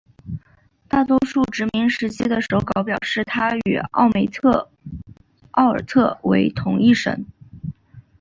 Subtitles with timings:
[0.87, 4.71] 大多数殖民时期的手稿表示她与奥梅特
[5.51, 7.27] 奥特尔为同一神。